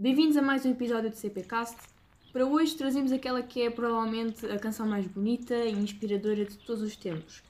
[0.00, 1.76] Bem-vindos a mais um episódio do CPcast.
[2.32, 6.80] Para hoje trazemos aquela que é provavelmente a canção mais bonita e inspiradora de todos
[6.80, 7.42] os tempos.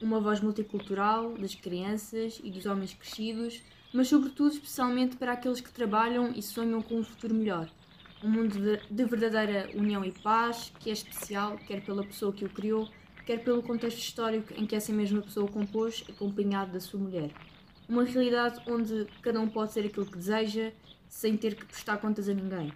[0.00, 3.60] Uma voz multicultural das crianças e dos homens crescidos,
[3.92, 7.68] mas sobretudo especialmente para aqueles que trabalham e sonham com um futuro melhor.
[8.22, 12.50] Um mundo de verdadeira união e paz, que é especial, quer pela pessoa que o
[12.50, 12.88] criou,
[13.26, 17.32] quer pelo contexto histórico em que essa mesma pessoa o compôs, acompanhado da sua mulher.
[17.88, 20.70] Uma realidade onde cada um pode ser aquilo que deseja,
[21.10, 22.72] sem ter que prestar contas a ninguém.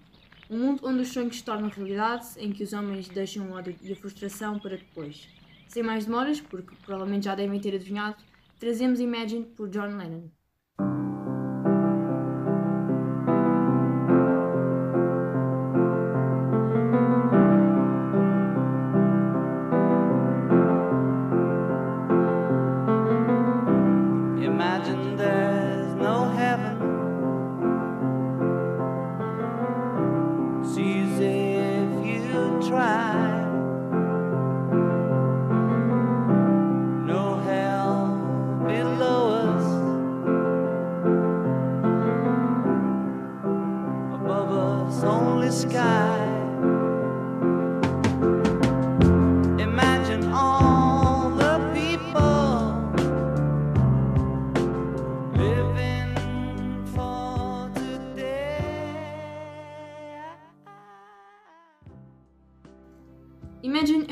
[0.51, 3.75] Um mundo onde os sonhos se tornam realidade, em que os homens deixam o ódio
[3.81, 5.27] e a frustração para depois.
[5.69, 8.17] Sem mais demoras, porque provavelmente já devem ter adivinhado,
[8.59, 10.29] trazemos Imagine por John Lennon.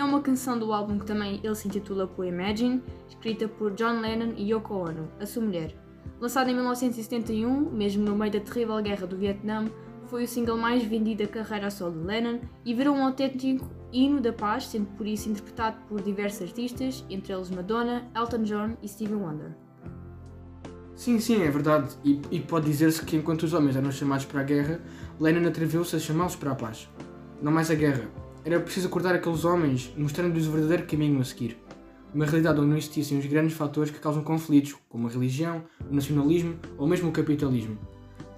[0.02, 4.00] É uma canção do álbum que também ele se intitula por Imagine, escrita por John
[4.00, 5.74] Lennon e Yoko Ono, a sua mulher.
[6.20, 9.64] Lançada em 1971, mesmo no meio da terrível guerra do Vietnã,
[10.08, 14.20] foi o single mais vendido da carreira solo de Lennon e virou um autêntico hino
[14.20, 18.88] da paz, sendo por isso interpretado por diversos artistas, entre eles Madonna, Elton John e
[18.88, 19.56] Stevie Wonder.
[20.96, 21.94] Sim, sim, é verdade.
[22.04, 24.80] E, e pode dizer-se que enquanto os homens eram chamados para a guerra,
[25.20, 26.88] Lennon atreveu-se a chamá-los para a paz.
[27.40, 28.08] Não mais a guerra,
[28.44, 31.56] era preciso acordar aqueles homens, mostrando-lhes o verdadeiro caminho a seguir.
[32.12, 35.94] Uma realidade onde não existissem os grandes fatores que causam conflitos, como a religião, o
[35.94, 37.78] nacionalismo ou mesmo o capitalismo.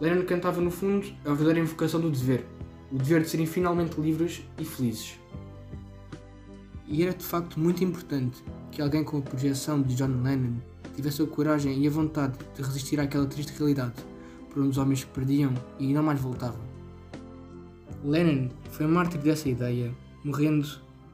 [0.00, 2.44] Lennon cantava, no fundo, a verdadeira invocação do dever,
[2.92, 5.18] o dever de serem finalmente livres e felizes.
[6.86, 10.56] E era de facto muito importante que alguém com a projeção de John Lennon
[10.94, 13.94] tivesse a coragem e a vontade de resistir àquela triste realidade,
[14.50, 16.73] por onde os homens perdiam e não mais voltavam.
[18.04, 19.90] Lenin foi mártir dessa ideia,
[20.22, 20.68] morrendo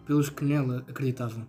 [0.04, 1.46] pelos que nela acreditavam.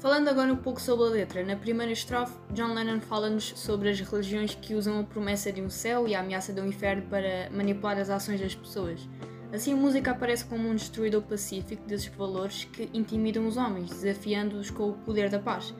[0.00, 4.00] Falando agora um pouco sobre a letra, na primeira estrofe, John Lennon fala-nos sobre as
[4.00, 7.48] religiões que usam a promessa de um céu e a ameaça de um inferno para
[7.52, 9.08] manipular as ações das pessoas.
[9.52, 14.68] Assim, a música aparece como um destruidor pacífico desses valores que intimidam os homens, desafiando-os
[14.68, 15.72] com o poder da paz.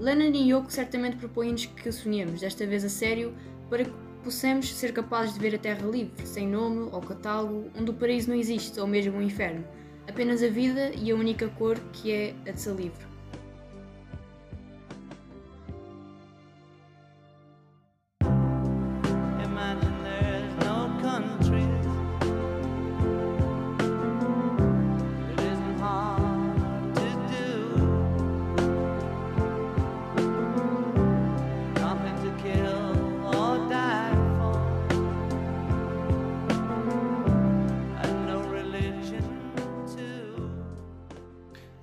[0.00, 3.32] Lennon e Yoko certamente propõem-nos que sonhemos, desta vez a sério,
[3.70, 3.86] para
[4.22, 8.30] possamos ser capazes de ver a Terra livre, sem nome ou catálogo, onde o paraíso
[8.30, 9.64] não existe, ou mesmo o inferno,
[10.08, 13.11] apenas a vida e a única cor que é a de ser livre.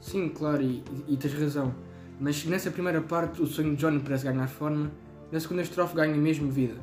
[0.01, 1.73] Sim, claro, e, e, tens razão.
[2.19, 4.91] Mas nessa primeira parte o sonho de John parece ganhar forma,
[5.31, 6.75] na segunda estrofe ganha mesmo vida.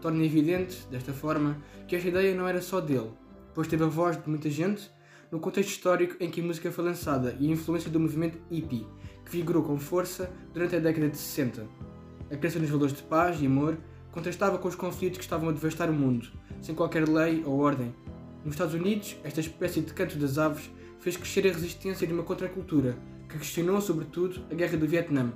[0.00, 3.10] Torna evidente, desta forma, que esta ideia não era só dele,
[3.54, 4.90] pois teve a voz de muita gente
[5.30, 8.86] no contexto histórico em que a música foi lançada e a influência do movimento hippie,
[9.24, 11.66] que vigorou com força durante a década de 60.
[12.30, 13.76] A crença nos valores de paz e amor
[14.10, 16.28] contrastava com os conflitos que estavam a devastar o mundo,
[16.60, 17.94] sem qualquer lei ou ordem.
[18.44, 20.70] Nos Estados Unidos, esta espécie de canto das aves
[21.00, 22.96] fez crescer a resistência de uma contracultura
[23.28, 25.32] que questionou, sobretudo, a Guerra do Vietnã,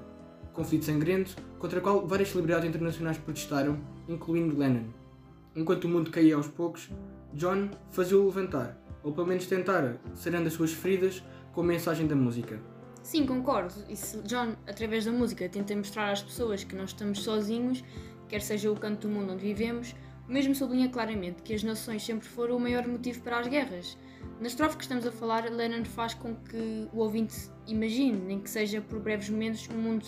[0.53, 3.79] conflito sangrento contra o qual várias celebridades internacionais protestaram,
[4.09, 4.85] incluindo Lennon.
[5.55, 6.91] Enquanto o mundo caía aos poucos,
[7.35, 11.23] John fazia-o levantar, ou pelo menos tentar, sarando as suas feridas
[11.53, 12.61] com a mensagem da música.
[13.03, 13.75] Sim, concordo.
[13.89, 17.83] E se John, através da música, tenta mostrar às pessoas que não estamos sozinhos,
[18.29, 19.95] quer seja o canto do mundo onde vivemos,
[20.29, 23.99] mesmo sublinha claramente que as nações sempre foram o maior motivo para as guerras.
[24.41, 28.51] Na estrofe que estamos a falar, Lennon faz com que o ouvinte imagine, nem que
[28.51, 30.07] seja por breves momentos, um mundo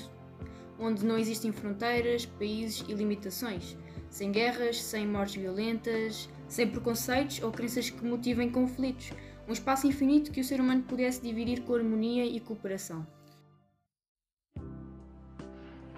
[0.79, 3.77] onde não existem fronteiras, países e limitações,
[4.11, 9.13] sem guerras, sem mortes violentas, sem preconceitos ou crenças que motivem conflitos,
[9.49, 13.07] um espaço infinito que o ser humano pudesse dividir com harmonia e cooperação.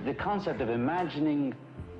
[0.05, 1.53] The concept of imagining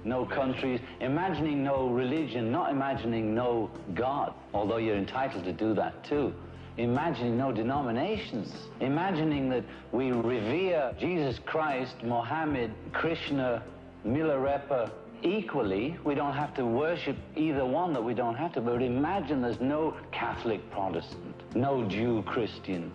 [0.07, 6.05] no countries, imagining no religion, not imagining no God, although you're entitled to do that
[6.05, 6.33] too.
[6.79, 13.63] Imagining no denominations, imagining that we revere Jesus Christ, Mohammed, Krishna,
[14.07, 14.91] Milarepa
[15.23, 15.97] equally.
[16.05, 19.61] We don't have to worship either one that we don't have to, but imagine there's
[19.61, 22.93] no Catholic Protestant, no Jew Christian,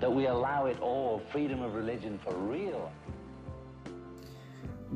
[0.00, 2.90] that we allow it all, freedom of religion for real.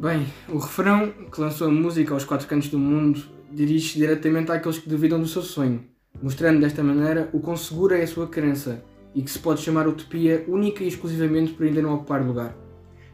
[0.03, 3.23] Bem, o refrão que lançou a música aos quatro cantos do mundo
[3.53, 5.85] dirige-se diretamente àqueles que duvidam do seu sonho,
[6.21, 8.83] mostrando desta maneira o quão segura é a sua crença
[9.15, 12.53] e que se pode chamar utopia única e exclusivamente por ainda não ocupar lugar.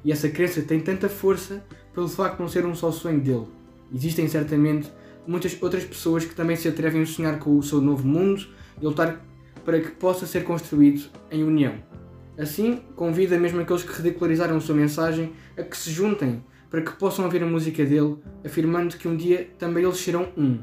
[0.02, 1.62] E essa crença tem tanta força
[1.92, 3.48] pelo facto de não ser um só sonho dele.
[3.94, 4.90] Existem certamente
[5.26, 8.46] muitas outras pessoas que também se atrevem a sonhar com o seu novo mundo
[8.80, 9.22] e lutar
[9.62, 11.74] para que possa ser construído em união.
[12.38, 16.92] Assim, convida mesmo aqueles que ridicularizaram a sua mensagem a que se juntem para que
[16.92, 20.58] possam ouvir a música dele, afirmando que um dia também eles serão um.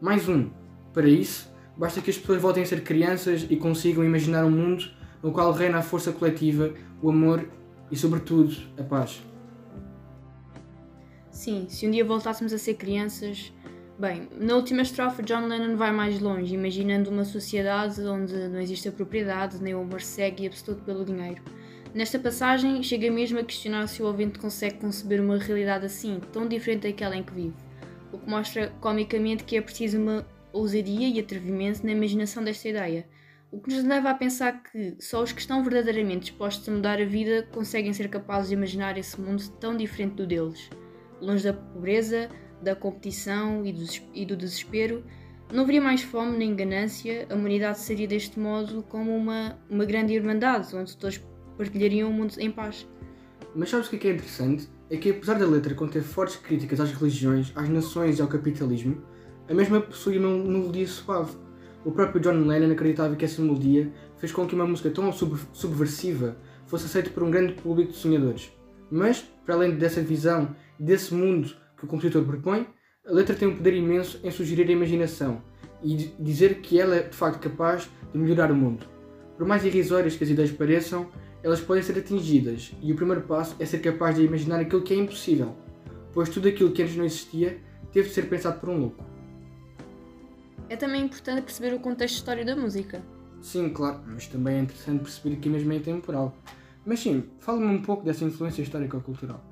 [0.00, 0.50] Mais um.
[0.92, 4.84] Para isso, basta que as pessoas voltem a ser crianças e consigam imaginar um mundo
[5.22, 7.48] no qual reina a força coletiva, o amor
[7.90, 9.22] e, sobretudo, a paz.
[11.30, 13.52] Sim, se um dia voltássemos a ser crianças.
[13.98, 18.88] Bem, na última estrofe, John Lennon vai mais longe, imaginando uma sociedade onde não existe
[18.88, 21.42] a propriedade, nem o amor segue e absoluto pelo dinheiro.
[21.94, 26.48] Nesta passagem, chega mesmo a questionar se o ouvinte consegue conceber uma realidade assim, tão
[26.48, 27.54] diferente daquela em que vive,
[28.12, 33.06] o que mostra comicamente que é preciso uma ousadia e atrevimento na imaginação desta ideia,
[33.52, 37.00] o que nos leva a pensar que só os que estão verdadeiramente dispostos a mudar
[37.00, 40.68] a vida conseguem ser capazes de imaginar esse mundo tão diferente do deles.
[41.20, 42.28] Longe da pobreza,
[42.60, 45.04] da competição e do desespero,
[45.52, 50.12] não haveria mais fome nem ganância, a humanidade seria deste modo como uma, uma grande
[50.12, 51.18] irmandade, onde todos
[51.56, 52.86] partilhariam o mundo em paz.
[53.54, 54.68] Mas sabes o que é, que é interessante?
[54.90, 59.02] É que apesar da letra conter fortes críticas às religiões, às nações e ao capitalismo,
[59.48, 61.36] a mesma possui uma melodia suave.
[61.84, 65.38] O próprio John Lennon acreditava que essa melodia fez com que uma música tão sub
[65.52, 66.36] subversiva
[66.66, 68.50] fosse aceita por um grande público de sonhadores.
[68.90, 72.66] Mas, para além dessa visão, desse mundo que o compositor propõe,
[73.06, 75.42] a letra tem um poder imenso em sugerir a imaginação
[75.82, 78.86] e dizer que ela é de facto capaz de melhorar o mundo.
[79.36, 81.10] Por mais irrisórias que as ideias pareçam,
[81.44, 84.94] elas podem ser atingidas, e o primeiro passo é ser capaz de imaginar aquilo que
[84.94, 85.54] é impossível,
[86.14, 87.60] pois tudo aquilo que antes não existia
[87.92, 89.04] teve de ser pensado por um louco.
[90.70, 93.02] É também importante perceber o contexto histórico da música.
[93.42, 96.34] Sim, claro, mas também é interessante perceber que mesmo é intemporal.
[96.86, 99.44] Mas sim, fala-me um pouco dessa influência histórica cultural.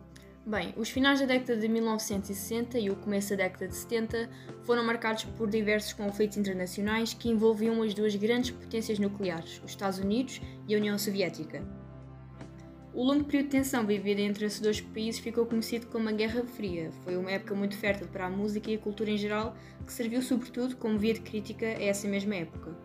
[0.47, 4.31] Bem, os finais da década de 1960 e o começo da década de 70
[4.63, 9.99] foram marcados por diversos conflitos internacionais que envolviam as duas grandes potências nucleares, os Estados
[9.99, 11.63] Unidos e a União Soviética.
[12.95, 16.45] O longo período de tensão vivida entre esses dois países ficou conhecido como a Guerra
[16.45, 16.91] Fria.
[17.05, 19.57] Foi uma época muito fértil para a música e a cultura em geral,
[19.87, 22.77] que serviu sobretudo como via de crítica a essa mesma época.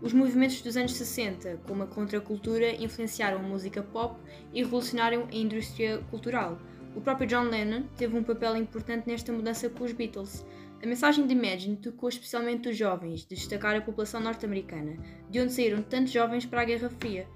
[0.00, 4.20] Os movimentos dos anos 60, como a contracultura, influenciaram a música pop
[4.54, 6.60] e revolucionaram a indústria cultural.
[6.94, 10.46] O próprio John Lennon teve um papel importante nesta mudança com os Beatles.
[10.80, 14.96] A mensagem de Imagine tocou especialmente os jovens, de destacar a população norte-americana,
[15.28, 17.26] de onde saíram tantos jovens para a Guerra Fria.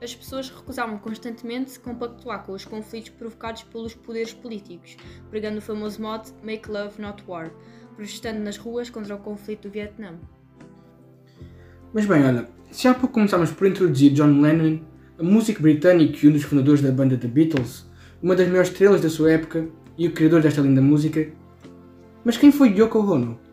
[0.00, 4.96] As pessoas recusavam constantemente compactuar com os conflitos provocados pelos poderes políticos,
[5.28, 7.50] pregando o famoso mote Make Love Not War,
[7.96, 10.14] protestando nas ruas contra o conflito do Vietnã.
[11.92, 14.80] Mas bem, olha, se há pouco começámos por introduzir John Lennon,
[15.18, 17.84] a músico britânico e um dos fundadores da banda The Beatles,
[18.22, 21.28] uma das maiores estrelas da sua época e o criador desta linda música,
[22.24, 23.47] mas quem foi Yoko Ono?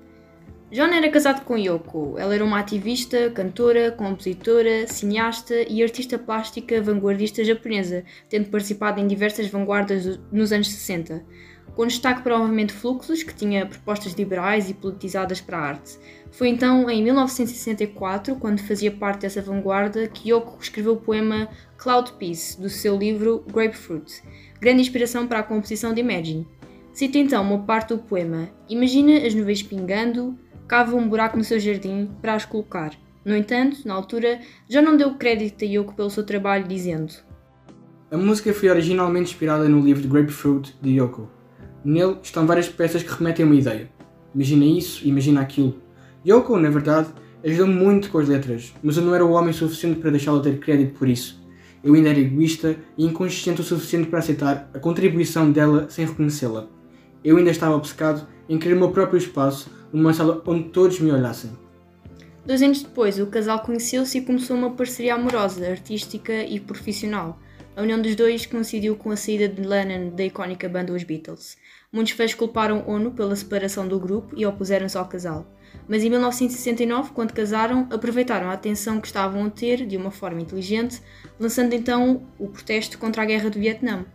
[0.75, 2.15] John era casado com Yoko.
[2.17, 9.07] Ela era uma ativista, cantora, compositora, cineasta e artista plástica vanguardista japonesa, tendo participado em
[9.07, 11.23] diversas vanguardas nos anos 60,
[11.73, 15.97] com destaque para o movimento Fluxus, que tinha propostas liberais e politizadas para a arte.
[16.29, 22.11] Foi então em 1964, quando fazia parte dessa vanguarda, que Yoko escreveu o poema Cloud
[22.19, 24.21] Peace, do seu livro Grapefruit,
[24.59, 26.45] grande inspiração para a composição de Imagine.
[26.91, 31.59] Cita então uma parte do poema: Imagina as nuvens pingando, cava um buraco no seu
[31.59, 32.91] jardim para as colocar.
[33.23, 37.13] No entanto, na altura, já não deu crédito a Yoko pelo seu trabalho, dizendo:
[38.11, 41.27] A música foi originalmente inspirada no livro Grapefruit de Yoko.
[41.83, 43.89] Nele estão várias peças que remetem a uma ideia.
[44.33, 45.81] Imagina isso, imagina aquilo.
[46.27, 47.09] Yoko, na verdade,
[47.43, 50.59] ajudou muito com as letras, mas eu não era o homem suficiente para deixá-la ter
[50.59, 51.43] crédito por isso.
[51.83, 56.67] Eu ainda era egoísta e inconsciente o suficiente para aceitar a contribuição dela sem reconhecê-la.
[57.23, 61.11] Eu ainda estava obcecado em querer o meu próprio espaço numa sala onde todos me
[61.11, 61.51] olhassem.
[62.45, 67.39] Dois anos depois, o casal conheceu-se e começou uma parceria amorosa, artística e profissional.
[67.75, 71.57] A união dos dois coincidiu com a saída de Lennon da icónica banda Os Beatles.
[71.91, 75.45] Muitos fãs culparam Ono pela separação do grupo e opuseram-se ao casal.
[75.87, 80.41] Mas em 1969, quando casaram, aproveitaram a atenção que estavam a ter de uma forma
[80.41, 81.01] inteligente,
[81.39, 84.05] lançando então o protesto contra a guerra do Vietnã.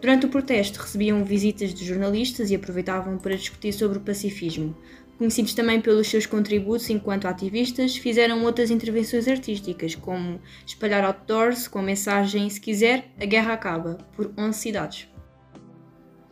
[0.00, 4.76] Durante o protesto recebiam visitas de jornalistas e aproveitavam para discutir sobre o pacifismo.
[5.16, 11.78] Conhecidos também pelos seus contributos enquanto ativistas, fizeram outras intervenções artísticas, como espalhar outdoors com
[11.78, 15.08] a mensagem Se quiser, a guerra acaba, por 11 cidades.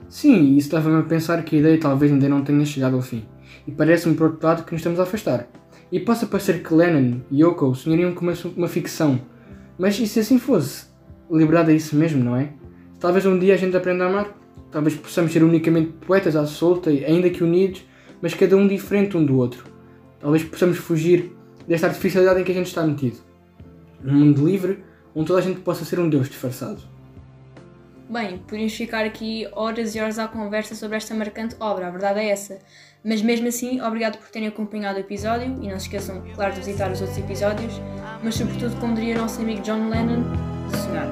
[0.09, 3.25] Sim, isso estava-me a pensar que a ideia talvez ainda não tenha chegado ao fim,
[3.67, 5.49] e parece-me por outro lado que nos estamos a afastar.
[5.91, 9.21] E possa parecer que Lennon e Yoko sonhariam com uma, uma ficção,
[9.79, 10.87] mas e se assim fosse?
[11.31, 12.53] Liberdade é isso mesmo, não é?
[12.99, 14.37] Talvez um dia a gente aprenda a amar,
[14.71, 17.85] talvez possamos ser unicamente poetas à solta, ainda que unidos,
[18.23, 19.64] mas cada um diferente um do outro.
[20.21, 21.33] Talvez possamos fugir
[21.67, 23.19] desta artificialidade em que a gente está metido.
[24.05, 24.83] Um mundo livre,
[25.14, 26.81] onde toda a gente possa ser um Deus disfarçado.
[28.09, 32.21] Bem, podemos ficar aqui horas e horas à conversa sobre esta marcante obra, a verdade
[32.21, 32.59] é essa.
[33.05, 36.61] Mas mesmo assim, obrigado por terem acompanhado o episódio e não se esqueçam, claro, de
[36.61, 37.73] visitar os outros episódios,
[38.23, 40.23] mas sobretudo, como diria o nosso amigo John Lennon,
[40.85, 41.11] sonhar.